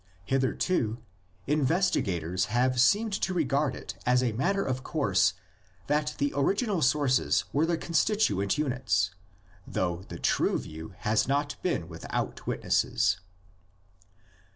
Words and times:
Hitherto 0.25 0.97
investigators 1.45 2.45
have 2.45 2.81
seemed 2.81 3.13
to 3.21 3.35
regard 3.35 3.75
it 3.75 3.93
as 4.03 4.23
a 4.23 4.31
matter 4.31 4.65
of 4.65 4.81
course 4.81 5.35
that 5.85 6.15
the 6.17 6.33
original 6.35 6.81
sources 6.81 7.43
were 7.53 7.67
the 7.67 7.77
constituent 7.77 8.57
units, 8.57 9.11
though 9.67 10.03
the 10.07 10.17
true 10.17 10.57
view 10.57 10.95
has 11.01 11.27
not 11.27 11.55
been 11.61 11.87
without 11.87 12.47
witnesses. 12.47 13.19